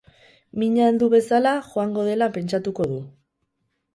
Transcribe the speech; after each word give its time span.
Mina 0.61 0.85
heldu 0.91 1.09
bezala 1.13 1.51
joango 1.67 2.05
dela 2.09 2.31
pentsatuko 2.39 2.87
du. 2.95 2.99